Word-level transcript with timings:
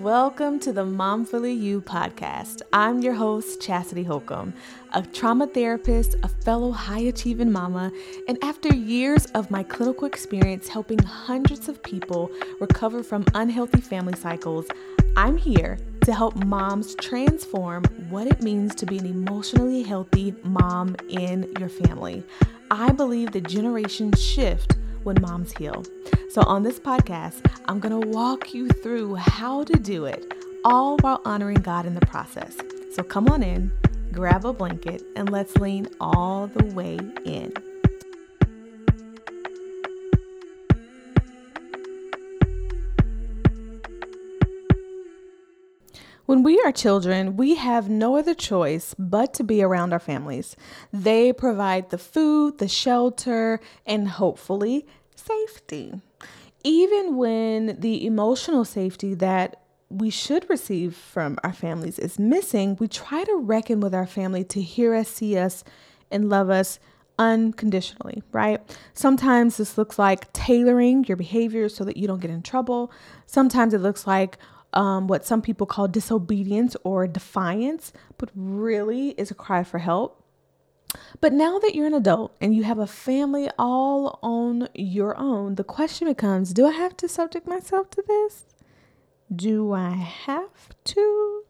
Welcome 0.00 0.60
to 0.60 0.72
the 0.72 0.86
Momfully 0.86 1.52
You 1.52 1.82
podcast. 1.82 2.62
I'm 2.72 3.02
your 3.02 3.12
host, 3.12 3.60
Chastity 3.60 4.02
Holcomb, 4.02 4.54
a 4.94 5.02
trauma 5.02 5.46
therapist, 5.46 6.16
a 6.22 6.28
fellow 6.28 6.70
high 6.70 7.00
achieving 7.00 7.52
mama, 7.52 7.92
and 8.26 8.42
after 8.42 8.74
years 8.74 9.26
of 9.34 9.50
my 9.50 9.62
clinical 9.62 10.06
experience 10.06 10.68
helping 10.68 11.00
hundreds 11.00 11.68
of 11.68 11.82
people 11.82 12.30
recover 12.60 13.02
from 13.02 13.26
unhealthy 13.34 13.82
family 13.82 14.16
cycles, 14.16 14.66
I'm 15.18 15.36
here 15.36 15.76
to 16.04 16.14
help 16.14 16.34
moms 16.46 16.94
transform 16.94 17.84
what 18.08 18.26
it 18.26 18.42
means 18.42 18.74
to 18.76 18.86
be 18.86 18.96
an 18.96 19.04
emotionally 19.04 19.82
healthy 19.82 20.34
mom 20.44 20.96
in 21.10 21.52
your 21.58 21.68
family. 21.68 22.24
I 22.70 22.92
believe 22.92 23.32
the 23.32 23.42
generation 23.42 24.12
shift 24.12 24.76
when 25.02 25.20
moms 25.20 25.52
heal. 25.52 25.84
So, 26.30 26.42
on 26.42 26.62
this 26.62 26.78
podcast, 26.78 27.44
I'm 27.66 27.80
going 27.80 28.00
to 28.00 28.08
walk 28.08 28.54
you 28.54 28.68
through 28.68 29.16
how 29.16 29.64
to 29.64 29.74
do 29.74 30.04
it, 30.04 30.32
all 30.64 30.96
while 30.98 31.20
honoring 31.24 31.62
God 31.62 31.86
in 31.86 31.94
the 31.94 32.06
process. 32.06 32.56
So, 32.92 33.02
come 33.02 33.28
on 33.28 33.42
in, 33.42 33.72
grab 34.12 34.44
a 34.44 34.52
blanket, 34.52 35.02
and 35.16 35.30
let's 35.30 35.56
lean 35.56 35.88
all 36.00 36.46
the 36.46 36.66
way 36.66 36.98
in. 37.24 37.52
When 46.30 46.44
we 46.44 46.60
are 46.60 46.70
children, 46.70 47.36
we 47.36 47.56
have 47.56 47.88
no 47.90 48.16
other 48.16 48.34
choice 48.34 48.94
but 48.96 49.34
to 49.34 49.42
be 49.42 49.64
around 49.64 49.92
our 49.92 49.98
families. 49.98 50.54
They 50.92 51.32
provide 51.32 51.90
the 51.90 51.98
food, 51.98 52.58
the 52.58 52.68
shelter, 52.68 53.58
and 53.84 54.06
hopefully 54.06 54.86
safety. 55.30 56.00
Even 56.62 57.16
when 57.16 57.80
the 57.80 58.06
emotional 58.06 58.64
safety 58.64 59.14
that 59.14 59.56
we 59.88 60.10
should 60.10 60.48
receive 60.48 60.94
from 60.94 61.38
our 61.42 61.52
families 61.52 61.98
is 61.98 62.18
missing, 62.18 62.76
we 62.78 62.86
try 62.86 63.24
to 63.24 63.36
reckon 63.36 63.80
with 63.80 63.94
our 63.94 64.06
family 64.06 64.44
to 64.44 64.60
hear 64.60 64.94
us, 64.94 65.08
see 65.08 65.36
us, 65.36 65.64
and 66.10 66.28
love 66.28 66.50
us 66.50 66.78
unconditionally, 67.18 68.22
right? 68.32 68.60
Sometimes 68.94 69.56
this 69.56 69.76
looks 69.76 69.98
like 69.98 70.32
tailoring 70.32 71.04
your 71.04 71.16
behavior 71.16 71.68
so 71.68 71.84
that 71.84 71.96
you 71.96 72.06
don't 72.06 72.20
get 72.20 72.30
in 72.30 72.42
trouble. 72.42 72.90
Sometimes 73.26 73.74
it 73.74 73.80
looks 73.80 74.06
like 74.06 74.38
um, 74.72 75.08
what 75.08 75.26
some 75.26 75.42
people 75.42 75.66
call 75.66 75.88
disobedience 75.88 76.76
or 76.84 77.06
defiance, 77.06 77.92
but 78.16 78.30
really 78.34 79.10
is 79.10 79.30
a 79.30 79.34
cry 79.34 79.64
for 79.64 79.78
help. 79.78 80.19
But 81.20 81.32
now 81.32 81.58
that 81.58 81.74
you're 81.74 81.86
an 81.86 81.94
adult 81.94 82.34
and 82.40 82.54
you 82.54 82.64
have 82.64 82.78
a 82.78 82.86
family 82.86 83.50
all 83.58 84.18
on 84.22 84.68
your 84.74 85.16
own, 85.16 85.56
the 85.56 85.64
question 85.64 86.08
becomes 86.08 86.52
do 86.52 86.66
I 86.66 86.72
have 86.72 86.96
to 86.98 87.08
subject 87.08 87.46
myself 87.46 87.90
to 87.90 88.02
this? 88.06 88.46
Do 89.34 89.72
I 89.72 89.90
have 89.90 90.70
to? 90.84 91.44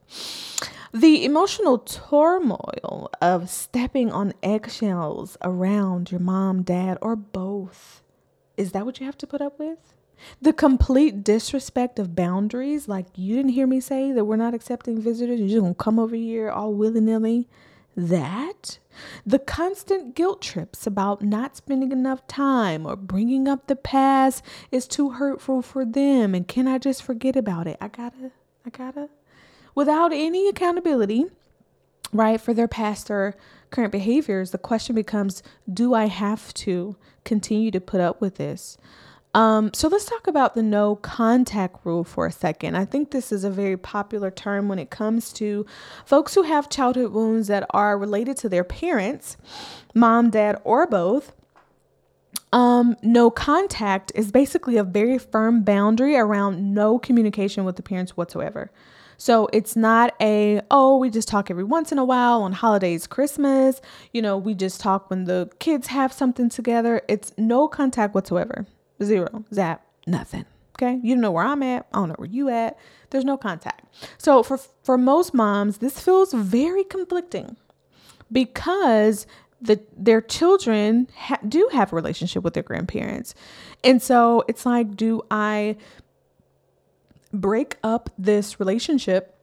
The 0.93 1.25
emotional 1.25 1.79
turmoil 1.79 3.11
of 3.23 3.49
stepping 3.49 4.11
on 4.11 4.35
eggshells 4.43 5.37
around 5.41 6.11
your 6.11 6.21
mom, 6.21 6.63
dad, 6.63 6.99
or 7.01 7.15
both. 7.15 8.03
Is 8.57 8.73
that 8.73 8.85
what 8.85 8.99
you 8.99 9.07
have 9.07 9.17
to 9.19 9.27
put 9.27 9.41
up 9.41 9.59
with? 9.59 9.79
The 10.43 10.53
complete 10.53 11.23
disrespect 11.23 11.99
of 11.99 12.15
boundaries, 12.15 12.89
like 12.89 13.07
you 13.15 13.37
didn't 13.37 13.53
hear 13.53 13.67
me 13.67 13.81
say 13.81 14.13
that 14.13 14.25
we're 14.25 14.37
not 14.37 14.53
accepting 14.53 15.01
visitors, 15.01 15.39
you're 15.39 15.49
just 15.49 15.61
gonna 15.61 15.75
come 15.75 15.99
over 15.99 16.17
here 16.17 16.51
all 16.51 16.75
willy 16.75 17.01
nilly. 17.01 17.49
That, 17.97 18.79
the 19.27 19.39
constant 19.39 20.15
guilt 20.15 20.41
trips 20.41 20.87
about 20.87 21.23
not 21.23 21.57
spending 21.57 21.93
enough 21.93 22.27
time 22.27 22.87
or 22.87 22.97
bringing 22.97 23.49
up 23.49 23.67
the 23.67 23.77
past 23.77 24.45
is 24.71 24.87
too 24.87 25.11
hurtful 25.11 25.61
for 25.61 25.85
them, 25.85 26.35
and 26.35 26.47
can 26.47 26.69
I 26.69 26.79
just 26.79 27.03
forget 27.03 27.37
about 27.37 27.67
it? 27.67 27.77
I 27.81 27.89
gotta, 27.89 28.31
I 28.65 28.71
gotta, 28.71 29.09
without 29.75 30.13
any 30.13 30.49
accountability, 30.49 31.27
right, 32.13 32.41
for 32.41 32.55
their 32.55 32.69
past 32.69 33.11
or 33.11 33.37
current 33.71 33.93
behaviors, 33.93 34.51
the 34.51 34.59
question 34.59 34.95
becomes 34.95 35.43
do 35.73 35.95
I 35.95 36.07
have 36.07 36.55
to 36.55 36.97
continue 37.25 37.71
to 37.71 37.81
put 37.81 38.01
up 38.01 38.21
with 38.21 38.37
this? 38.37 38.77
Um, 39.33 39.73
so 39.73 39.87
let's 39.87 40.07
talk 40.07 40.27
about 40.27 40.55
the 40.55 40.63
no 40.63 40.97
contact 40.97 41.77
rule 41.85 42.03
for 42.03 42.27
a 42.27 42.33
second. 42.33 42.77
I 42.77 42.85
think 42.85 43.11
this 43.11 43.31
is 43.31 43.45
a 43.45 43.51
very 43.51 43.77
popular 43.77 44.31
term 44.31 44.69
when 44.69 44.81
it 44.81 44.91
comes 44.91 45.33
to 45.35 45.67
folks 46.05 46.35
who 46.35 46.43
have 46.43 46.69
childhood 46.69 47.13
wounds 47.13 47.47
that 47.47 47.65
are 47.71 47.97
related 47.97 48.37
to 48.39 48.49
their 48.49 48.65
parents, 48.65 49.37
mom, 49.95 50.31
dad, 50.31 50.61
or 50.65 50.87
both. 50.87 51.33
Um, 52.53 52.97
no 53.03 53.31
contact 53.31 54.11
is 54.17 54.33
basically 54.33 54.77
a 54.77 54.83
very 54.83 55.19
firm 55.19 55.63
boundary 55.63 56.17
around 56.17 56.75
no 56.75 56.99
communication 56.99 57.65
with 57.65 57.77
the 57.77 57.83
parents 57.83 58.17
whatsoever. 58.17 58.73
So 59.17 59.49
it's 59.53 59.77
not 59.77 60.15
a, 60.21 60.63
oh, 60.71 60.97
we 60.97 61.11
just 61.11 61.29
talk 61.29 61.51
every 61.51 61.63
once 61.63 61.93
in 61.93 61.99
a 61.99 62.05
while 62.05 62.43
on 62.43 62.53
holidays, 62.53 63.07
Christmas, 63.07 63.81
you 64.13 64.23
know, 64.23 64.37
we 64.37 64.55
just 64.55 64.81
talk 64.81 65.11
when 65.11 65.25
the 65.25 65.51
kids 65.61 65.89
have 65.89 66.13
something 66.13 66.49
together. 66.49 67.03
It's 67.07 67.33
no 67.37 67.69
contact 67.69 68.15
whatsoever. 68.15 68.67
Zero. 69.03 69.45
Zap. 69.53 69.85
Nothing. 70.07 70.45
Okay. 70.77 70.99
You 71.03 71.15
don't 71.15 71.21
know 71.21 71.31
where 71.31 71.45
I'm 71.45 71.63
at. 71.63 71.87
I 71.93 71.99
don't 71.99 72.09
know 72.09 72.15
where 72.17 72.29
you 72.29 72.49
at. 72.49 72.79
There's 73.11 73.25
no 73.25 73.37
contact. 73.37 73.95
So 74.19 74.43
for 74.43 74.59
for 74.83 74.97
most 74.97 75.35
moms, 75.35 75.79
this 75.79 76.01
feels 76.01 76.33
very 76.33 76.85
conflicting 76.85 77.57
because 78.33 79.27
the 79.61 79.81
their 79.97 80.21
children 80.21 81.09
ha- 81.17 81.39
do 81.47 81.69
have 81.73 81.93
a 81.93 81.97
relationship 81.97 82.43
with 82.43 82.55
their 82.55 82.63
grandparents. 82.63 83.35
And 83.85 84.03
so 84.03 84.45
it's 84.49 84.65
like 84.65 84.97
do 84.97 85.23
I 85.31 85.77
break 87.33 87.77
up 87.83 88.11
this 88.19 88.59
relationship 88.59 89.37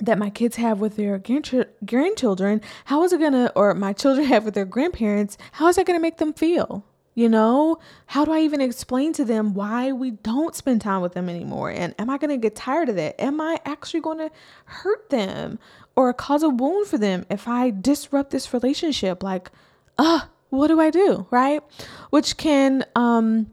that 0.00 0.18
my 0.18 0.30
kids 0.30 0.56
have 0.56 0.80
with 0.80 0.96
their 0.96 1.18
grandchildren, 1.18 2.60
how 2.86 3.02
is 3.02 3.12
it 3.12 3.20
gonna, 3.20 3.52
or 3.54 3.74
my 3.74 3.92
children 3.92 4.26
have 4.28 4.44
with 4.44 4.54
their 4.54 4.64
grandparents, 4.64 5.36
how 5.52 5.68
is 5.68 5.76
that 5.76 5.86
gonna 5.86 6.00
make 6.00 6.18
them 6.18 6.32
feel? 6.32 6.84
You 7.14 7.28
know, 7.28 7.78
how 8.06 8.24
do 8.24 8.32
I 8.32 8.40
even 8.40 8.60
explain 8.60 9.12
to 9.14 9.24
them 9.24 9.52
why 9.52 9.92
we 9.92 10.12
don't 10.12 10.54
spend 10.54 10.80
time 10.80 11.02
with 11.02 11.12
them 11.12 11.28
anymore? 11.28 11.70
And 11.70 11.94
am 11.98 12.08
I 12.08 12.18
going 12.18 12.30
to 12.30 12.36
get 12.36 12.54
tired 12.54 12.88
of 12.88 12.96
that? 12.96 13.20
Am 13.20 13.40
I 13.40 13.58
actually 13.64 14.00
going 14.00 14.18
to 14.18 14.30
hurt 14.64 15.10
them 15.10 15.58
or 15.96 16.12
cause 16.12 16.42
a 16.42 16.48
wound 16.48 16.86
for 16.86 16.98
them 16.98 17.26
if 17.28 17.48
I 17.48 17.70
disrupt 17.70 18.30
this 18.30 18.54
relationship? 18.54 19.22
Like, 19.22 19.50
uh, 19.98 20.20
what 20.50 20.68
do 20.68 20.80
I 20.80 20.90
do? 20.90 21.26
Right? 21.30 21.62
Which 22.10 22.36
can, 22.36 22.84
um, 22.94 23.50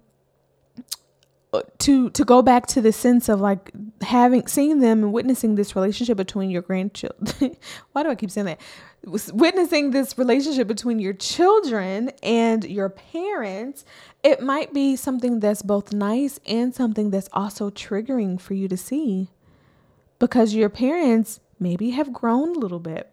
to 1.79 2.09
to 2.11 2.25
go 2.25 2.41
back 2.41 2.67
to 2.67 2.81
the 2.81 2.91
sense 2.91 3.29
of 3.29 3.39
like 3.39 3.71
having 4.01 4.47
seeing 4.47 4.79
them 4.79 5.03
and 5.03 5.13
witnessing 5.13 5.55
this 5.55 5.75
relationship 5.75 6.17
between 6.17 6.49
your 6.49 6.61
grandchildren 6.61 7.55
why 7.91 8.03
do 8.03 8.09
i 8.09 8.15
keep 8.15 8.31
saying 8.31 8.45
that? 8.45 8.59
Witnessing 9.33 9.91
this 9.91 10.17
relationship 10.17 10.67
between 10.67 10.99
your 10.99 11.13
children 11.13 12.11
and 12.21 12.65
your 12.65 12.89
parents, 12.89 13.85
it 14.23 14.41
might 14.41 14.73
be 14.73 14.95
something 14.95 15.39
that's 15.39 15.61
both 15.61 15.93
nice 15.93 16.39
and 16.45 16.75
something 16.75 17.11
that's 17.11 17.29
also 17.31 17.69
triggering 17.69 18.41
for 18.41 18.53
you 18.53 18.67
to 18.67 18.75
see. 18.75 19.29
Because 20.19 20.55
your 20.55 20.69
parents 20.69 21.39
maybe 21.59 21.91
have 21.91 22.11
grown 22.11 22.55
a 22.55 22.59
little 22.59 22.79
bit. 22.79 23.09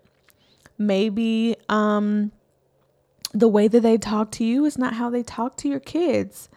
Maybe 0.79 1.55
um, 1.69 2.33
the 3.33 3.49
way 3.49 3.69
that 3.69 3.81
they 3.81 3.99
talk 3.99 4.33
to 4.33 4.45
you 4.45 4.65
is 4.65 4.77
not 4.77 4.95
how 4.95 5.11
they 5.11 5.23
talk 5.23 5.57
to 5.59 5.69
your 5.69 5.81
kids, 5.81 6.49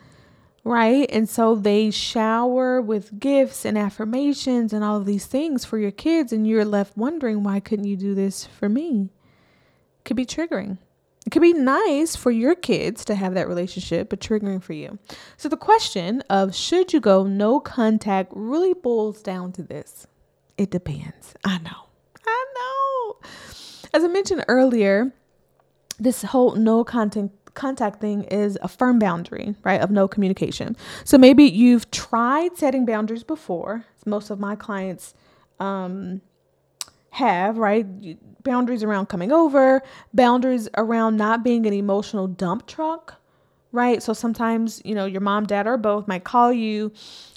right? 0.68 1.10
And 1.12 1.28
so 1.28 1.56
they 1.56 1.90
shower 1.90 2.82
with 2.82 3.20
gifts 3.20 3.66
and 3.66 3.78
affirmations 3.78 4.74
and 4.74 4.84
all 4.84 4.98
of 4.98 5.06
these 5.06 5.26
things 5.26 5.66
for 5.66 5.78
your 5.78 5.92
kids, 5.92 6.34
and 6.34 6.46
you're 6.46 6.66
left 6.66 6.98
wondering, 6.98 7.44
why 7.44 7.60
couldn't 7.60 7.86
you 7.86 7.98
do 7.98 8.14
this 8.14 8.46
for 8.46 8.70
me? 8.70 9.10
It 10.00 10.06
could 10.06 10.18
be 10.18 10.26
triggering. 10.26 10.78
It 11.26 11.32
could 11.32 11.42
be 11.42 11.54
nice 11.54 12.16
for 12.16 12.32
your 12.32 12.56
kids 12.56 13.04
to 13.06 13.16
have 13.16 13.34
that 13.34 13.50
relationship, 13.50 14.10
but 14.10 14.22
triggering 14.22 14.64
for 14.64 14.74
you. 14.74 14.98
So 15.36 15.50
the 15.50 15.58
question 15.58 16.22
of 16.30 16.56
should 16.56 16.94
you 16.94 17.02
go 17.02 17.24
no 17.24 17.60
contact 17.60 18.32
really 18.34 18.74
boils 18.74 19.22
down 19.22 19.52
to 19.54 19.64
this. 19.64 20.08
It 20.58 20.72
depends. 20.72 21.34
I 21.44 21.58
know. 21.60 21.88
I 22.26 22.46
know. 22.56 23.16
As 23.94 24.04
I 24.04 24.08
mentioned 24.08 24.46
earlier, 24.48 25.14
this 26.00 26.24
whole 26.24 26.56
no 26.56 26.84
contact 26.84 27.47
contact 27.58 28.00
thing 28.00 28.24
is 28.24 28.58
a 28.62 28.70
firm 28.70 29.00
boundary, 29.00 29.56
right, 29.66 29.82
of 29.82 29.92
no 29.92 30.08
communication. 30.08 30.78
So 31.04 31.18
maybe 31.18 31.44
you've 31.44 31.92
tried 31.92 32.58
setting 32.58 32.86
boundaries 32.86 33.24
before. 33.24 33.84
Most 34.06 34.30
of 34.30 34.40
my 34.40 34.56
clients 34.56 35.14
um, 35.60 36.22
have, 37.10 37.58
right? 37.58 37.86
Boundaries 38.44 38.84
around 38.84 39.08
coming 39.08 39.32
over, 39.34 39.82
boundaries 40.14 40.70
around 40.78 41.18
not 41.18 41.44
being 41.44 41.66
an 41.66 41.74
emotional 41.74 42.28
dump 42.28 42.68
truck, 42.68 43.16
right? 43.72 44.02
So 44.02 44.14
sometimes, 44.14 44.82
you 44.86 44.96
know, 44.96 45.06
your 45.06 45.22
mom, 45.22 45.46
dad, 45.46 45.68
or 45.68 45.78
both 45.78 46.08
might 46.08 46.24
call 46.24 46.54
you 46.54 46.94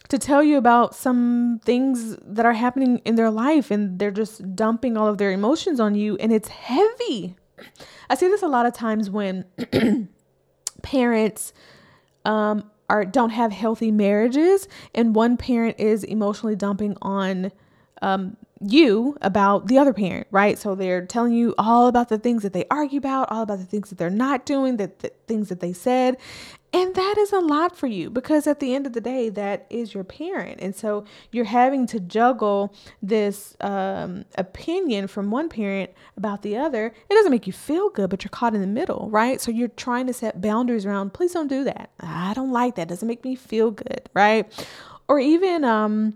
to 0.08 0.18
tell 0.18 0.42
you 0.42 0.58
about 0.58 0.94
some 0.94 1.60
things 1.64 2.16
that 2.24 2.44
are 2.44 2.52
happening 2.52 2.98
in 3.04 3.14
their 3.14 3.30
life 3.30 3.70
and 3.70 3.98
they're 3.98 4.10
just 4.10 4.54
dumping 4.54 4.96
all 4.96 5.06
of 5.06 5.18
their 5.18 5.32
emotions 5.32 5.80
on 5.80 5.94
you 5.94 6.16
and 6.18 6.32
it's 6.32 6.48
heavy. 6.48 7.36
I 8.08 8.14
see 8.14 8.28
this 8.28 8.42
a 8.42 8.48
lot 8.48 8.66
of 8.66 8.74
times 8.74 9.10
when 9.10 9.44
parents 10.82 11.52
um, 12.24 12.70
are 12.88 13.04
don't 13.04 13.30
have 13.30 13.52
healthy 13.52 13.90
marriages 13.90 14.68
and 14.94 15.14
one 15.14 15.36
parent 15.36 15.78
is 15.78 16.04
emotionally 16.04 16.56
dumping 16.56 16.96
on 17.02 17.52
um, 18.02 18.36
you 18.60 19.16
about 19.22 19.66
the 19.66 19.78
other 19.78 19.92
parent, 19.92 20.26
right? 20.30 20.58
So 20.58 20.74
they're 20.74 21.06
telling 21.06 21.32
you 21.32 21.54
all 21.56 21.86
about 21.86 22.08
the 22.08 22.18
things 22.18 22.42
that 22.42 22.52
they 22.52 22.66
argue 22.70 22.98
about, 22.98 23.30
all 23.30 23.42
about 23.42 23.58
the 23.58 23.64
things 23.64 23.88
that 23.88 23.98
they're 23.98 24.10
not 24.10 24.44
doing, 24.44 24.76
that 24.76 24.98
the 24.98 25.12
things 25.26 25.48
that 25.48 25.60
they 25.60 25.72
said. 25.72 26.16
And 26.72 26.94
that 26.94 27.16
is 27.18 27.32
a 27.32 27.40
lot 27.40 27.76
for 27.76 27.88
you 27.88 28.10
because 28.10 28.46
at 28.46 28.60
the 28.60 28.74
end 28.74 28.86
of 28.86 28.92
the 28.92 29.00
day, 29.00 29.28
that 29.30 29.66
is 29.70 29.92
your 29.92 30.04
parent. 30.04 30.60
And 30.60 30.76
so 30.76 31.04
you're 31.32 31.46
having 31.46 31.86
to 31.88 31.98
juggle 31.98 32.72
this 33.02 33.56
um, 33.60 34.24
opinion 34.36 35.08
from 35.08 35.32
one 35.32 35.48
parent 35.48 35.90
about 36.16 36.42
the 36.42 36.56
other. 36.56 36.86
It 36.86 37.14
doesn't 37.14 37.32
make 37.32 37.48
you 37.48 37.52
feel 37.52 37.90
good, 37.90 38.08
but 38.08 38.22
you're 38.22 38.30
caught 38.30 38.54
in 38.54 38.60
the 38.60 38.68
middle, 38.68 39.08
right? 39.10 39.40
So 39.40 39.50
you're 39.50 39.68
trying 39.68 40.06
to 40.06 40.12
set 40.12 40.40
boundaries 40.40 40.86
around, 40.86 41.12
please 41.12 41.32
don't 41.32 41.48
do 41.48 41.64
that. 41.64 41.90
I 41.98 42.34
don't 42.34 42.52
like 42.52 42.76
that. 42.76 42.86
Doesn't 42.86 43.08
make 43.08 43.24
me 43.24 43.34
feel 43.34 43.72
good, 43.72 44.08
right? 44.14 44.46
Or 45.08 45.18
even, 45.18 45.64
um, 45.64 46.14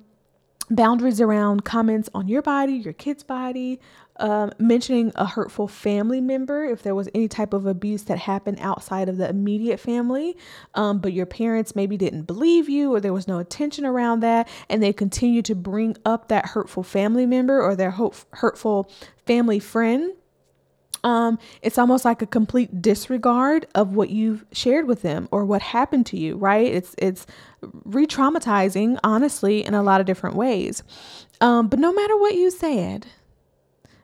boundaries 0.75 1.21
around 1.21 1.65
comments 1.65 2.09
on 2.15 2.29
your 2.29 2.43
body, 2.43 2.75
your 2.75 2.93
kid's 2.93 3.23
body, 3.23 3.81
um, 4.17 4.53
mentioning 4.59 5.13
a 5.17 5.27
hurtful 5.27 5.67
family 5.67 6.21
member 6.21 6.65
if 6.65 6.83
there 6.83 6.95
was 6.95 7.09
any 7.15 7.27
type 7.27 7.53
of 7.53 7.67
abuse 7.67 8.05
that 8.05 8.19
happened 8.19 8.59
outside 8.61 9.09
of 9.09 9.17
the 9.17 9.29
immediate 9.29 9.81
family, 9.81 10.37
um, 10.75 10.99
but 10.99 11.13
your 11.13 11.27
parents 11.27 11.75
maybe 11.75 11.97
didn't 11.97 12.23
believe 12.23 12.69
you 12.69 12.95
or 12.95 13.01
there 13.01 13.13
was 13.13 13.27
no 13.27 13.39
attention 13.39 13.85
around 13.85 14.21
that, 14.21 14.49
and 14.69 14.83
they 14.83 14.93
continue 14.93 15.43
to 15.43 15.55
bring 15.55 15.97
up 16.05 16.29
that 16.29 16.47
hurtful 16.47 16.83
family 16.83 17.27
member 17.27 17.61
or 17.61 17.75
their 17.75 17.91
hurtful 18.33 18.91
family 19.27 19.59
friend 19.59 20.13
um, 21.05 21.39
it's 21.61 21.77
almost 21.77 22.05
like 22.05 22.23
a 22.23 22.27
complete 22.27 22.81
disregard 22.81 23.67
of 23.75 23.95
what 23.95 24.09
you've 24.09 24.45
shared 24.53 24.89
with 24.89 25.03
them 25.03 25.29
or 25.31 25.45
what 25.45 25.61
happened 25.61 26.07
to 26.07 26.17
you, 26.17 26.37
right? 26.37 26.67
It's 26.67 26.95
it's 26.99 27.27
re-traumatizing, 27.85 28.99
honestly, 29.05 29.65
in 29.65 29.75
a 29.75 29.83
lot 29.83 30.01
of 30.01 30.07
different 30.07 30.35
ways. 30.35 30.83
Um, 31.41 31.69
but 31.69 31.79
no 31.79 31.93
matter 31.93 32.17
what 32.17 32.35
you 32.35 32.51
said, 32.51 33.07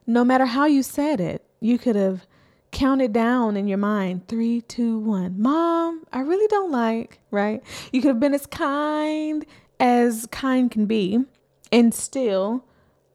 no 0.06 0.24
matter 0.24 0.44
how 0.44 0.66
you 0.66 0.82
said 0.82 1.20
it, 1.20 1.44
you 1.60 1.78
could 1.78 1.96
have 1.96 2.26
counted 2.70 3.12
down 3.12 3.56
in 3.56 3.66
your 3.66 3.78
mind 3.78 4.28
three, 4.28 4.60
two, 4.60 4.98
one. 4.98 5.40
Mom, 5.40 6.04
I 6.12 6.20
really 6.20 6.46
don't 6.48 6.70
like, 6.70 7.18
right? 7.30 7.62
You 7.92 8.02
could 8.02 8.08
have 8.08 8.20
been 8.20 8.34
as 8.34 8.46
kind 8.46 9.46
as 9.80 10.26
kind 10.30 10.70
can 10.70 10.84
be, 10.84 11.24
and 11.72 11.94
still 11.94 12.66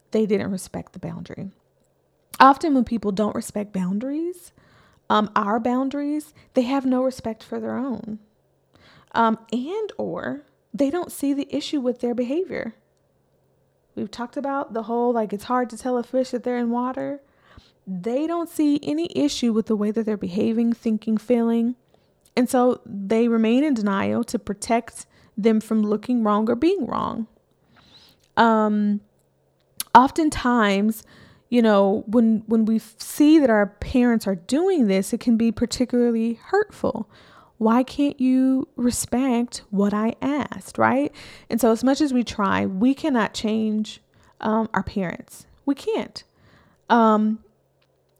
they 0.09 0.25
didn't 0.25 0.49
respect 0.49 0.93
the 0.93 0.99
boundary 0.99 1.51
often 2.39 2.73
when 2.73 2.83
people 2.83 3.11
don't 3.11 3.35
respect 3.35 3.73
boundaries, 3.73 4.51
um, 5.09 5.29
our 5.35 5.59
boundaries, 5.59 6.33
they 6.53 6.63
have 6.63 6.85
no 6.85 7.03
respect 7.03 7.43
for 7.43 7.59
their 7.59 7.75
own. 7.75 8.19
Um, 9.13 9.37
and 9.51 9.91
or 9.97 10.43
they 10.73 10.89
don't 10.89 11.11
see 11.11 11.33
the 11.33 11.47
issue 11.55 11.79
with 11.79 12.01
their 12.01 12.13
behavior. 12.13 12.75
We've 13.95 14.11
talked 14.11 14.35
about 14.35 14.73
the 14.73 14.83
whole 14.83 15.13
like 15.13 15.31
it's 15.31 15.45
hard 15.45 15.69
to 15.69 15.77
tell 15.77 15.97
a 15.97 16.03
fish 16.03 16.31
that 16.31 16.43
they're 16.43 16.57
in 16.57 16.69
water. 16.69 17.21
They 17.87 18.27
don't 18.27 18.49
see 18.49 18.79
any 18.83 19.09
issue 19.15 19.53
with 19.53 19.67
the 19.67 19.75
way 19.75 19.91
that 19.91 20.05
they're 20.05 20.17
behaving, 20.17 20.73
thinking, 20.73 21.17
feeling. 21.17 21.75
And 22.35 22.49
so 22.49 22.81
they 22.85 23.27
remain 23.27 23.63
in 23.63 23.73
denial 23.73 24.23
to 24.25 24.37
protect 24.37 25.05
them 25.37 25.61
from 25.61 25.81
looking 25.83 26.23
wrong 26.23 26.49
or 26.49 26.55
being 26.55 26.85
wrong. 26.85 27.27
Um, 28.35 29.01
oftentimes, 29.93 31.03
you 31.49 31.61
know 31.61 32.03
when 32.07 32.43
when 32.47 32.65
we 32.65 32.79
see 32.79 33.39
that 33.39 33.49
our 33.49 33.67
parents 33.67 34.27
are 34.27 34.35
doing 34.35 34.87
this 34.87 35.13
it 35.13 35.19
can 35.19 35.37
be 35.37 35.51
particularly 35.51 36.33
hurtful. 36.33 37.09
Why 37.57 37.83
can't 37.83 38.19
you 38.19 38.67
respect 38.75 39.63
what 39.69 39.93
i 39.93 40.15
asked 40.21 40.77
right? 40.77 41.13
And 41.49 41.61
so 41.61 41.71
as 41.71 41.83
much 41.83 42.01
as 42.01 42.13
we 42.13 42.23
try 42.23 42.65
we 42.65 42.93
cannot 42.93 43.33
change 43.33 44.01
um, 44.41 44.69
our 44.73 44.83
parents. 44.83 45.45
We 45.65 45.75
can't. 45.75 46.23
Um, 46.89 47.39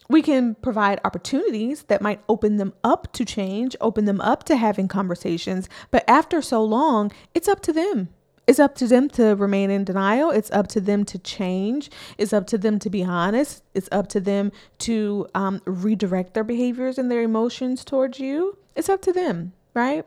we 0.10 0.21
can 0.21 0.56
provide 0.56 1.00
opportunities 1.04 1.83
that 1.83 2.01
might 2.01 2.21
open 2.30 2.57
them 2.57 2.74
up 2.83 3.12
to 3.13 3.25
change 3.25 3.75
open 3.81 4.06
them 4.06 4.21
up 4.21 4.44
to 4.44 4.56
having 4.56 4.88
conversations 4.88 5.68
but 5.92 6.04
after 6.07 6.42
so 6.42 6.63
long 6.63 7.12
it's 7.33 7.48
up 7.48 7.62
to 7.62 7.74
them 7.74 8.10
it's 8.47 8.59
up 8.59 8.75
to 8.75 8.88
them 8.88 9.09
to 9.09 9.36
remain 9.36 9.71
in 9.71 9.83
denial. 9.83 10.30
It's 10.30 10.51
up 10.51 10.68
to 10.69 10.81
them 10.81 11.03
to 11.06 11.18
change. 11.18 11.89
It's 12.18 12.33
up 12.33 12.47
to 12.47 12.57
them 12.57 12.80
to 12.80 12.89
be 12.89 13.03
honest. 13.03 13.63
It's 13.74 13.89
up 13.92 14.07
to 14.09 14.19
them 14.19 14.51
to 14.80 15.27
um, 15.33 15.62
redirect 15.65 16.33
their 16.33 16.44
behaviors 16.44 16.97
and 16.97 17.09
their 17.09 17.21
emotions 17.21 17.83
towards 17.83 18.19
you. 18.19 18.57
It's 18.75 18.89
up 18.89 19.01
to 19.03 19.13
them, 19.13 19.53
right? 19.74 20.06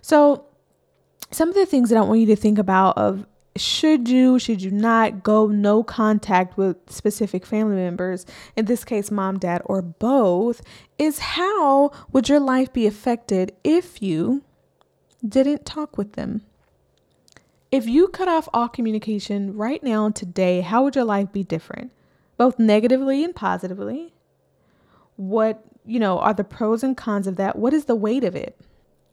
So, 0.00 0.46
some 1.30 1.48
of 1.48 1.54
the 1.54 1.66
things 1.66 1.88
that 1.88 1.96
I 1.96 2.02
want 2.02 2.20
you 2.20 2.26
to 2.26 2.36
think 2.36 2.58
about 2.58 2.98
of 2.98 3.26
should 3.56 4.08
you 4.08 4.38
should 4.38 4.62
you 4.62 4.70
not 4.70 5.22
go 5.22 5.46
no 5.46 5.82
contact 5.82 6.56
with 6.56 6.76
specific 6.88 7.44
family 7.44 7.76
members 7.76 8.24
in 8.56 8.64
this 8.64 8.82
case 8.82 9.10
mom 9.10 9.38
dad 9.38 9.60
or 9.66 9.82
both 9.82 10.62
is 10.98 11.18
how 11.18 11.90
would 12.12 12.30
your 12.30 12.40
life 12.40 12.72
be 12.72 12.86
affected 12.86 13.52
if 13.62 14.00
you 14.00 14.42
didn't 15.26 15.66
talk 15.66 15.98
with 15.98 16.14
them 16.14 16.40
if 17.72 17.88
you 17.88 18.08
cut 18.08 18.28
off 18.28 18.50
all 18.52 18.68
communication 18.68 19.56
right 19.56 19.82
now, 19.82 20.10
today, 20.10 20.60
how 20.60 20.84
would 20.84 20.94
your 20.94 21.06
life 21.06 21.32
be 21.32 21.42
different? 21.42 21.90
Both 22.36 22.58
negatively 22.58 23.24
and 23.24 23.34
positively. 23.34 24.12
What, 25.16 25.64
you 25.86 25.98
know, 25.98 26.18
are 26.18 26.34
the 26.34 26.44
pros 26.44 26.84
and 26.84 26.94
cons 26.94 27.26
of 27.26 27.36
that? 27.36 27.56
What 27.56 27.72
is 27.72 27.86
the 27.86 27.96
weight 27.96 28.24
of 28.24 28.36
it? 28.36 28.60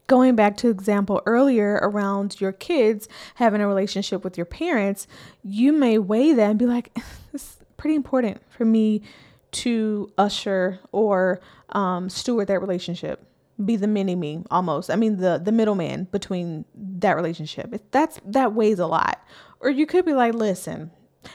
Going 0.08 0.36
back 0.36 0.58
to 0.58 0.70
example 0.70 1.22
earlier 1.26 1.80
around 1.82 2.42
your 2.42 2.52
kids 2.52 3.08
having 3.36 3.62
a 3.62 3.68
relationship 3.68 4.26
with 4.26 4.38
your 4.38 4.46
parents, 4.46 5.08
you 5.42 5.72
may 5.72 5.98
weigh 5.98 6.34
that 6.34 6.50
and 6.50 6.60
be 6.60 6.66
like, 6.66 6.98
it's 7.34 7.60
pretty 7.78 7.96
important 7.96 8.42
for 8.50 8.66
me 8.66 9.02
to 9.52 10.12
usher 10.18 10.80
or 10.92 11.40
um, 11.70 12.10
steward 12.10 12.48
that 12.48 12.60
relationship 12.60 13.26
be 13.64 13.76
the 13.76 13.88
mini 13.88 14.16
me 14.16 14.44
almost. 14.50 14.90
I 14.90 14.96
mean 14.96 15.18
the 15.18 15.42
the 15.44 15.52
middleman 15.52 16.06
between 16.06 16.66
that 16.76 17.16
relationship. 17.16 17.74
That's 17.92 18.20
that 18.26 18.54
weighs 18.54 18.80
a 18.80 18.88
lot. 18.88 19.24
Or 19.60 19.70
you 19.70 19.86
could 19.86 20.06
be 20.06 20.14
like, 20.14 20.34
listen, 20.34 20.92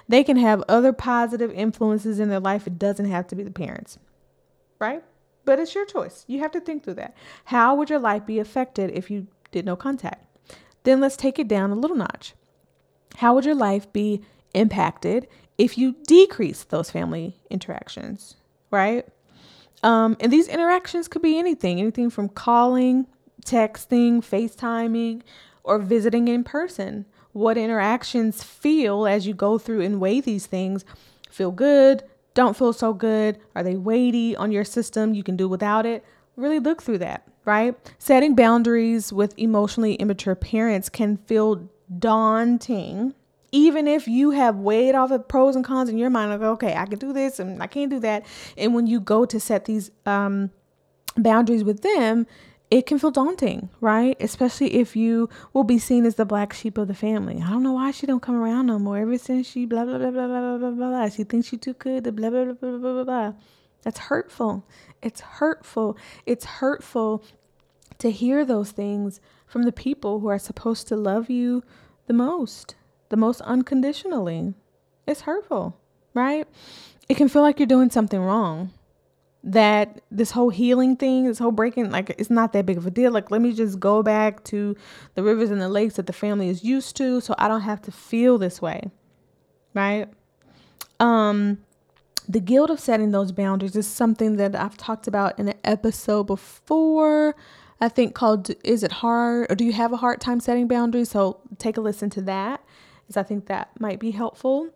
they 0.08 0.24
can 0.24 0.36
have 0.36 0.64
other 0.68 0.92
positive 0.92 1.50
influences 1.50 2.18
in 2.18 2.28
their 2.28 2.40
life. 2.40 2.66
It 2.66 2.78
doesn't 2.78 3.10
have 3.10 3.26
to 3.28 3.36
be 3.36 3.42
the 3.42 3.50
parents. 3.50 3.98
Right? 4.78 5.02
But 5.44 5.58
it's 5.58 5.74
your 5.74 5.84
choice. 5.84 6.24
You 6.26 6.40
have 6.40 6.52
to 6.52 6.60
think 6.60 6.84
through 6.84 6.94
that. 6.94 7.14
How 7.46 7.74
would 7.74 7.90
your 7.90 7.98
life 7.98 8.24
be 8.24 8.38
affected 8.38 8.90
if 8.90 9.10
you 9.10 9.26
did 9.52 9.66
no 9.66 9.76
contact? 9.76 10.24
Then 10.84 11.00
let's 11.00 11.16
take 11.16 11.38
it 11.38 11.48
down 11.48 11.70
a 11.70 11.74
little 11.74 11.96
notch. 11.96 12.34
How 13.16 13.34
would 13.34 13.44
your 13.44 13.54
life 13.54 13.92
be 13.92 14.22
impacted 14.54 15.28
if 15.58 15.76
you 15.76 15.96
decrease 16.06 16.64
those 16.64 16.90
family 16.90 17.36
interactions? 17.50 18.36
Right? 18.70 19.06
Um, 19.84 20.16
and 20.18 20.32
these 20.32 20.48
interactions 20.48 21.08
could 21.08 21.20
be 21.20 21.38
anything, 21.38 21.78
anything 21.78 22.08
from 22.08 22.30
calling, 22.30 23.06
texting, 23.44 24.22
FaceTiming, 24.22 25.20
or 25.62 25.78
visiting 25.78 26.26
in 26.26 26.42
person. 26.42 27.04
What 27.32 27.58
interactions 27.58 28.42
feel 28.42 29.06
as 29.06 29.26
you 29.26 29.34
go 29.34 29.58
through 29.58 29.82
and 29.82 30.00
weigh 30.00 30.22
these 30.22 30.46
things 30.46 30.86
feel 31.30 31.50
good, 31.50 32.02
don't 32.32 32.56
feel 32.56 32.72
so 32.72 32.94
good, 32.94 33.38
are 33.54 33.62
they 33.62 33.76
weighty 33.76 34.34
on 34.34 34.52
your 34.52 34.64
system? 34.64 35.12
You 35.12 35.22
can 35.22 35.36
do 35.36 35.48
without 35.48 35.84
it. 35.84 36.02
Really 36.36 36.60
look 36.60 36.82
through 36.82 36.98
that, 36.98 37.28
right? 37.44 37.76
Setting 37.98 38.34
boundaries 38.34 39.12
with 39.12 39.38
emotionally 39.38 39.94
immature 39.96 40.34
parents 40.34 40.88
can 40.88 41.18
feel 41.18 41.68
daunting 41.98 43.14
even 43.54 43.86
if 43.86 44.08
you 44.08 44.32
have 44.32 44.56
weighed 44.56 44.96
all 44.96 45.06
the 45.06 45.20
pros 45.20 45.54
and 45.54 45.64
cons 45.64 45.88
in 45.88 45.96
your 45.96 46.10
mind, 46.10 46.32
like, 46.32 46.40
okay, 46.40 46.74
I 46.74 46.86
can 46.86 46.98
do 46.98 47.12
this 47.12 47.38
and 47.38 47.62
I 47.62 47.68
can't 47.68 47.88
do 47.88 48.00
that. 48.00 48.26
And 48.58 48.74
when 48.74 48.88
you 48.88 48.98
go 48.98 49.24
to 49.26 49.38
set 49.38 49.64
these 49.66 49.92
um, 50.06 50.50
boundaries 51.16 51.62
with 51.62 51.82
them, 51.82 52.26
it 52.72 52.86
can 52.86 52.98
feel 52.98 53.12
daunting, 53.12 53.68
right? 53.80 54.16
Especially 54.18 54.74
if 54.74 54.96
you 54.96 55.28
will 55.52 55.62
be 55.62 55.78
seen 55.78 56.04
as 56.04 56.16
the 56.16 56.24
black 56.24 56.52
sheep 56.52 56.76
of 56.78 56.88
the 56.88 56.94
family. 56.94 57.40
I 57.40 57.48
don't 57.48 57.62
know 57.62 57.74
why 57.74 57.92
she 57.92 58.08
don't 58.08 58.20
come 58.20 58.34
around 58.34 58.66
no 58.66 58.80
more. 58.80 58.98
Ever 58.98 59.18
since 59.18 59.46
she 59.48 59.66
blah 59.66 59.84
blah 59.84 59.98
blah 59.98 60.10
blah 60.10 60.26
blah 60.26 60.58
blah 60.58 60.70
blah 60.70 60.88
blah. 60.88 61.08
She 61.10 61.22
thinks 61.22 61.46
she 61.46 61.56
too 61.56 61.74
good. 61.74 62.02
Blah 62.02 62.30
blah 62.30 62.44
blah 62.46 62.54
blah 62.54 62.78
blah 62.78 62.92
blah 62.92 63.04
blah. 63.04 63.32
That's 63.82 64.00
hurtful. 64.00 64.66
It's 65.00 65.20
hurtful. 65.20 65.96
It's 66.26 66.44
hurtful 66.44 67.22
to 67.98 68.10
hear 68.10 68.44
those 68.44 68.72
things 68.72 69.20
from 69.46 69.62
the 69.62 69.70
people 69.70 70.18
who 70.18 70.26
are 70.26 70.40
supposed 70.40 70.88
to 70.88 70.96
love 70.96 71.30
you 71.30 71.62
the 72.08 72.14
most 72.14 72.74
the 73.14 73.20
most 73.20 73.40
unconditionally. 73.42 74.54
It's 75.06 75.20
hurtful, 75.20 75.78
right? 76.14 76.48
It 77.08 77.16
can 77.16 77.28
feel 77.28 77.42
like 77.42 77.60
you're 77.60 77.68
doing 77.68 77.88
something 77.88 78.18
wrong. 78.20 78.72
That 79.44 80.00
this 80.10 80.32
whole 80.32 80.50
healing 80.50 80.96
thing, 80.96 81.26
this 81.26 81.38
whole 81.38 81.52
breaking, 81.52 81.92
like 81.92 82.10
it's 82.18 82.28
not 82.28 82.52
that 82.54 82.66
big 82.66 82.76
of 82.76 82.88
a 82.88 82.90
deal. 82.90 83.12
Like, 83.12 83.30
let 83.30 83.40
me 83.40 83.52
just 83.52 83.78
go 83.78 84.02
back 84.02 84.42
to 84.44 84.74
the 85.14 85.22
rivers 85.22 85.52
and 85.52 85.60
the 85.60 85.68
lakes 85.68 85.94
that 85.94 86.08
the 86.08 86.12
family 86.12 86.48
is 86.48 86.64
used 86.64 86.96
to 86.96 87.20
so 87.20 87.36
I 87.38 87.46
don't 87.46 87.60
have 87.60 87.80
to 87.82 87.92
feel 87.92 88.36
this 88.36 88.60
way, 88.60 88.90
right? 89.74 90.08
Um, 90.98 91.58
the 92.28 92.40
guilt 92.40 92.70
of 92.70 92.80
setting 92.80 93.12
those 93.12 93.30
boundaries 93.30 93.76
is 93.76 93.86
something 93.86 94.38
that 94.38 94.56
I've 94.56 94.76
talked 94.76 95.06
about 95.06 95.38
in 95.38 95.46
an 95.46 95.58
episode 95.62 96.24
before. 96.24 97.36
I 97.80 97.88
think 97.88 98.14
called 98.14 98.50
Is 98.64 98.82
It 98.82 98.92
Hard 98.92 99.52
or 99.52 99.54
Do 99.54 99.64
You 99.64 99.72
Have 99.72 99.92
a 99.92 99.98
Hard 99.98 100.20
Time 100.20 100.40
Setting 100.40 100.66
Boundaries? 100.66 101.10
So 101.10 101.38
take 101.58 101.76
a 101.76 101.80
listen 101.80 102.10
to 102.10 102.22
that, 102.22 102.64
as 103.08 103.16
I 103.16 103.22
think 103.22 103.46
that 103.46 103.70
might 103.80 103.98
be 103.98 104.10
helpful. 104.10 104.70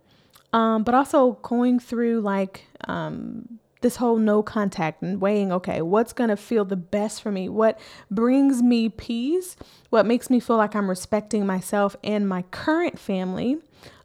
Um, 0.53 0.83
but 0.83 0.95
also 0.95 1.33
going 1.43 1.79
through 1.79 2.21
like 2.21 2.65
um, 2.87 3.59
this 3.81 3.97
whole 3.97 4.17
no 4.17 4.43
contact 4.43 5.03
and 5.03 5.21
weighing, 5.21 5.53
okay, 5.53 5.83
what's 5.83 6.13
going 6.13 6.31
to 6.31 6.37
feel 6.37 6.65
the 6.65 6.77
best 6.77 7.23
for 7.23 7.31
me? 7.31 7.49
What 7.49 7.79
brings 8.11 8.63
me 8.63 8.89
peace? 8.89 9.57
What 9.91 10.07
makes 10.07 10.31
me 10.31 10.41
feel 10.41 10.57
like 10.57 10.75
I'm 10.75 10.89
respecting 10.89 11.47
myself 11.47 11.97
and 12.03 12.29
my 12.29 12.43
current 12.51 12.99
family 12.99 13.59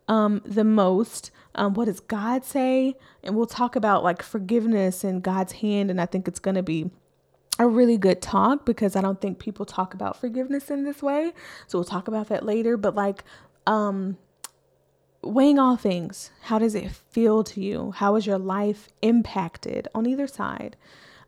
um, 0.08 0.42
the 0.46 0.64
most? 0.64 1.32
Um, 1.56 1.74
what 1.76 1.86
does 1.86 2.00
God 2.00 2.44
say? 2.44 2.96
And 3.24 3.36
we'll 3.36 3.46
talk 3.46 3.76
about 3.76 4.04
like 4.04 4.22
forgiveness 4.22 5.04
and 5.04 5.24
God's 5.24 5.54
hand. 5.54 5.90
And 5.90 6.02
I 6.02 6.06
think 6.06 6.28
it's 6.28 6.40
going 6.40 6.56
to 6.56 6.64
be 6.64 6.90
a 7.60 7.68
really 7.68 7.98
good 7.98 8.22
talk 8.22 8.66
because 8.66 8.96
I 8.96 9.02
don't 9.02 9.22
think 9.22 9.40
people 9.40 9.66
talk 9.66 9.94
about 9.94 10.20
forgiveness 10.20 10.72
in 10.72 10.84
this 10.84 11.02
way. 11.02 11.34
So 11.68 11.78
we'll 11.78 11.86
talk 11.86 12.08
about 12.08 12.30
that 12.30 12.46
later. 12.46 12.78
But 12.78 12.96
like, 12.96 13.24
um, 13.66 14.18
weighing 15.22 15.60
all 15.60 15.76
things, 15.78 16.32
how 16.42 16.60
does 16.60 16.76
it 16.76 16.92
feel 16.92 17.44
to 17.46 17.62
you? 17.62 17.92
How 17.92 18.16
is 18.16 18.26
your 18.26 18.38
life 18.38 18.90
impacted 19.02 19.88
on 19.96 20.06
either 20.06 20.28
side? 20.28 20.76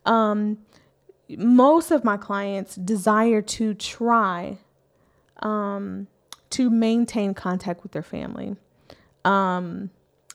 Um, 0.06 0.60
most 1.30 1.92
of 1.92 2.04
my 2.04 2.18
clients 2.18 2.76
desire 2.76 3.42
to 3.42 3.74
try 3.74 4.60
um, 5.42 6.08
to 6.52 6.70
maintain 6.70 7.34
contact 7.34 7.84
with 7.84 7.92
their 7.92 8.04
family. 8.04 8.56
Um, 9.24 9.90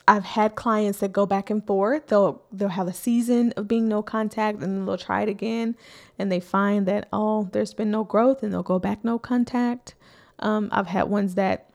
I've 0.09 0.25
had 0.25 0.57
clients 0.57 0.99
that 0.99 1.13
go 1.13 1.25
back 1.25 1.51
and 1.51 1.65
forth. 1.65 2.09
They'll 2.09 2.43
they'll 2.51 2.69
have 2.71 2.89
a 2.89 2.93
season 2.93 3.53
of 3.57 3.69
being 3.69 3.89
no 3.89 4.03
contact 4.03 4.61
and 4.61 4.73
then 4.75 4.85
they'll 4.85 4.99
try 4.99 5.23
it 5.23 5.29
again 5.29 5.77
and 6.19 6.33
they 6.33 6.41
find 6.41 6.87
that 6.87 7.07
oh 7.13 7.49
there's 7.53 7.75
been 7.75 7.93
no 7.93 8.03
growth 8.03 8.43
and 8.43 8.53
they'll 8.53 8.65
go 8.65 8.81
back 8.81 9.05
no 9.05 9.21
contact. 9.21 9.95
Um, 10.41 10.69
I've 10.73 10.89
had 10.89 11.05
ones 11.05 11.37
that 11.37 11.70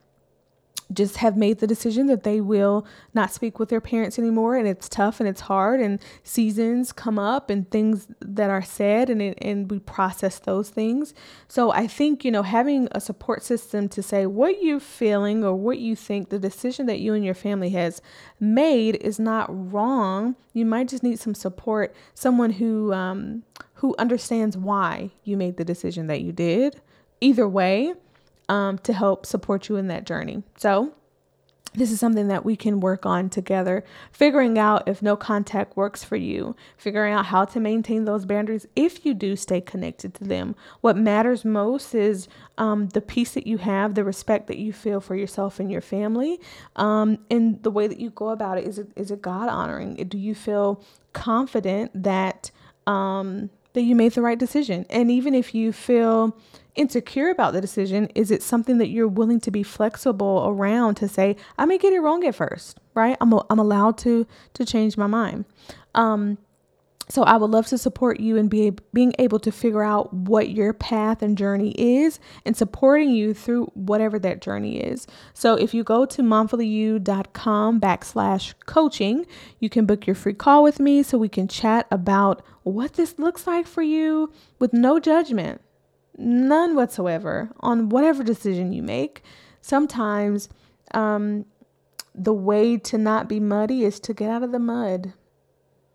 just 0.94 1.18
have 1.18 1.36
made 1.36 1.60
the 1.60 1.68
decision 1.68 2.08
that 2.08 2.24
they 2.24 2.39
will 2.39 2.86
not 3.13 3.32
speak 3.32 3.60
with 3.60 3.70
their 3.70 3.82
parents 3.82 4.20
anymore 4.20 4.56
and 4.56 4.68
it's 4.68 4.88
tough 4.88 5.20
and 5.20 5.27
it's 5.27 5.42
hard 5.42 5.80
and 5.80 6.00
seasons 6.24 6.92
come 6.92 7.18
up 7.18 7.50
and 7.50 7.70
things 7.72 8.08
that 8.20 8.50
are 8.50 8.62
said 8.62 9.10
and 9.10 9.22
it, 9.22 9.38
and 9.42 9.72
we 9.72 9.80
process 9.80 10.39
those 10.39 10.70
things. 10.70 11.13
So 11.48 11.72
i 11.72 11.88
think 11.88 12.24
you 12.24 12.32
know 12.32 12.44
having 12.44 12.88
a 12.92 13.01
support 13.01 13.44
system 13.44 13.89
to 13.89 14.04
say 14.04 14.25
what 14.25 14.62
you're 14.62 14.80
feeling 14.80 15.44
or 15.44 15.56
what 15.56 15.80
you 15.80 15.96
think 15.96 16.30
the 16.30 16.39
decision 16.39 16.86
that 16.86 17.00
you 17.00 17.13
and 17.13 17.25
your 17.25 17.34
family 17.34 17.70
has 17.70 18.01
made 18.39 18.96
is 18.98 19.20
not 19.20 19.48
wrong. 19.50 20.36
You 20.54 20.65
might 20.65 20.88
just 20.88 21.04
need 21.04 21.20
some 21.20 21.36
support 21.36 21.96
someone 22.13 22.51
who 22.51 22.94
um, 22.94 23.44
who 23.75 23.96
understands 23.98 24.58
why 24.58 25.12
you 25.24 25.38
made 25.38 25.58
the 25.58 25.65
decision 25.65 26.08
that 26.08 26.22
you 26.22 26.32
did. 26.32 26.82
Either 27.22 27.48
way 27.48 27.94
um, 28.50 28.78
to 28.80 28.94
help 28.94 29.25
support 29.25 29.70
you 29.70 29.75
in 29.75 29.88
that 29.88 30.06
journey. 30.06 30.44
So, 30.58 30.94
this 31.75 31.92
is 31.92 32.00
something 32.00 32.30
that 32.30 32.46
we 32.46 32.56
can 32.56 32.80
work 32.80 33.06
on 33.06 33.30
together, 33.30 33.84
figuring 34.12 34.58
out 34.58 34.88
if 34.88 35.02
no 35.02 35.16
contact 35.16 35.75
works 35.75 36.04
for 36.04 36.16
you, 36.16 36.56
figuring 36.78 37.14
out 37.14 37.28
how 37.28 37.46
to 37.46 37.60
maintain 37.60 38.06
those 38.06 38.25
boundaries 38.25 38.66
if 38.75 39.06
you 39.06 39.14
do 39.14 39.36
stay 39.36 39.60
connected 39.60 40.14
to 40.16 40.24
them. 40.24 40.56
What 40.82 40.96
matters 40.98 41.44
most 41.44 41.94
is 41.94 42.28
um, 42.58 42.90
the 42.90 43.02
peace 43.02 43.34
that 43.34 43.46
you 43.46 43.58
have, 43.58 43.96
the 43.96 44.04
respect 44.04 44.48
that 44.48 44.58
you 44.58 44.72
feel 44.72 45.02
for 45.02 45.16
yourself 45.16 45.60
and 45.60 45.72
your 45.72 45.82
family, 45.82 46.40
um, 46.78 47.20
and 47.30 47.62
the 47.64 47.72
way 47.72 47.88
that 47.88 48.00
you 48.00 48.10
go 48.10 48.30
about 48.30 48.58
it. 48.58 48.66
Is 48.66 48.80
it 48.80 48.88
is 48.96 49.12
it 49.12 49.22
God 49.22 49.50
honoring? 49.50 49.96
Do 49.96 50.18
you 50.18 50.34
feel 50.34 50.82
confident 51.14 51.92
that 52.04 52.52
um, 52.88 53.50
that 53.75 53.84
you 53.84 53.96
made 53.96 54.13
the 54.13 54.22
right 54.22 54.38
decision? 54.38 54.86
And 54.89 55.12
even 55.12 55.34
if 55.34 55.53
you 55.53 55.72
feel 55.72 56.36
insecure 56.75 57.29
about 57.29 57.53
the 57.53 57.62
decision, 57.62 58.10
is 58.15 58.32
it 58.32 58.44
something 58.44 58.79
that 58.79 58.88
you're 58.88 59.08
willing 59.08 59.39
to 59.41 59.51
be 59.51 59.63
flexible 59.63 60.44
around 60.48 60.96
to 60.96 61.08
say, 61.08 61.36
I 61.58 61.65
may 61.65 61.77
get 61.77 61.94
it 61.94 62.00
wrong 62.00 62.25
at 62.25 62.36
first, 62.36 62.79
right? 62.94 63.15
I'm, 63.22 63.34
I'm 63.50 63.60
allowed 63.60 63.98
to 64.00 64.27
to 64.53 64.65
change 64.65 64.98
my 64.98 65.08
mind. 65.08 65.46
Um, 65.94 66.38
so 67.15 67.24
I 67.24 67.38
would 67.38 67.50
love 67.50 67.67
to 67.67 67.77
support 67.77 68.19
you 68.19 68.36
in 68.36 68.50
be, 68.50 68.74
being 68.91 69.13
able 69.19 69.39
to 69.39 69.50
figure 69.50 69.84
out 69.84 70.13
what 70.13 70.50
your 70.50 70.74
path 70.74 71.22
and 71.22 71.38
journey 71.38 71.72
is 71.77 72.19
and 72.43 72.57
supporting 72.57 73.12
you 73.12 73.34
through 73.34 73.67
whatever 73.74 74.19
that 74.19 74.41
journey 74.41 74.81
is. 74.81 75.07
So 75.34 75.55
if 75.55 75.74
you 75.74 75.86
go 75.86 76.05
to 76.05 76.22
momfullyyou.com 76.22 77.79
backslash 77.79 78.53
coaching, 78.65 79.25
you 79.62 79.69
can 79.69 79.86
book 79.86 80.05
your 80.05 80.15
free 80.15 80.34
call 80.34 80.62
with 80.62 80.81
me 80.81 81.03
so 81.03 81.17
we 81.17 81.29
can 81.29 81.48
chat 81.48 81.88
about 81.89 82.45
what 82.63 82.95
this 82.95 83.17
looks 83.17 83.48
like 83.48 83.65
for 83.65 83.81
you 83.81 84.29
with 84.60 84.74
no 84.74 85.00
judgment 85.00 85.62
none 86.17 86.75
whatsoever 86.75 87.50
on 87.62 87.89
whatever 87.89 88.24
decision 88.24 88.74
you 88.74 88.84
make. 88.84 89.22
Sometimes 89.62 90.50
um, 90.93 91.45
the 92.13 92.34
way 92.34 92.77
to 92.77 92.98
not 92.98 93.29
be 93.29 93.39
muddy 93.39 93.84
is 93.84 94.00
to 94.01 94.13
get 94.13 94.29
out 94.29 94.43
of 94.43 94.51
the 94.51 94.60
mud. 94.60 95.13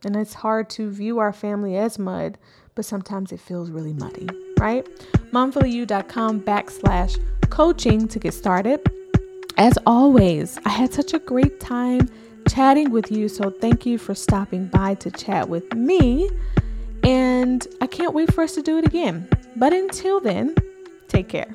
And 0.04 0.16
it's 0.16 0.35
hard 0.35 0.71
to 0.71 0.90
view 0.90 1.19
our 1.19 1.33
family 1.33 1.76
as 1.76 1.99
mud, 1.99 2.38
but 2.75 2.85
sometimes 2.85 3.33
it 3.33 3.40
feels 3.40 3.71
really 3.71 3.92
muddy, 3.92 4.28
right? 4.59 4.87
momfullyyou.com 5.33 6.40
backslash 6.40 7.19
coaching 7.50 8.09
to 8.09 8.19
get 8.19 8.35
started. 8.35 8.80
As 9.57 9.76
always, 9.87 10.59
I 10.64 10.71
had 10.71 10.92
such 10.92 11.12
a 11.12 11.19
great 11.19 11.61
time 11.61 12.09
chatting 12.49 12.90
with 12.90 13.12
you, 13.12 13.28
so 13.28 13.50
thank 13.50 13.85
you 13.85 13.99
for 13.99 14.14
stopping 14.14 14.66
by 14.66 14.95
to 14.95 15.11
chat 15.11 15.49
with 15.49 15.75
me. 15.75 16.30
And 17.02 17.66
I 17.80 17.87
can't 17.87 18.14
wait 18.14 18.33
for 18.33 18.42
us 18.42 18.54
to 18.54 18.62
do 18.62 18.78
it 18.78 18.87
again. 18.87 19.28
But 19.57 19.73
until 19.73 20.21
then, 20.21 20.54
take 21.09 21.28
care. 21.28 21.54